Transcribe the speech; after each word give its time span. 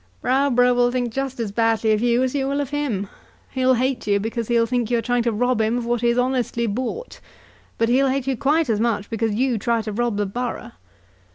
"Browborough 0.23 0.73
will 0.75 0.89
think 0.91 1.13
just 1.13 1.39
as 1.39 1.51
badly 1.51 1.91
of 1.91 2.01
you 2.01 2.23
as 2.23 2.33
you 2.33 2.47
will 2.47 2.59
of 2.59 2.71
him. 2.71 3.07
He'll 3.51 3.75
hate 3.75 4.07
you 4.07 4.19
because 4.19 4.47
he'll 4.47 4.65
think 4.65 4.89
you 4.89 4.97
are 4.97 5.01
trying 5.03 5.21
to 5.21 5.31
rob 5.31 5.61
him 5.61 5.77
of 5.77 5.85
what 5.85 6.01
he 6.01 6.07
has 6.07 6.17
honestly 6.17 6.65
bought; 6.65 7.19
but 7.77 7.87
he'll 7.87 8.09
hate 8.09 8.25
you 8.25 8.35
quite 8.35 8.67
as 8.67 8.79
much 8.79 9.11
because 9.11 9.35
you 9.35 9.59
try 9.59 9.83
to 9.83 9.91
rob 9.91 10.17
the 10.17 10.25
borough. 10.25 10.71